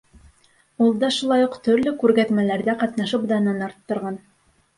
[0.85, 4.19] Ул да шулай уҡ төрлө күргәҙмәләрҙә ҡатнашып данын арттырған.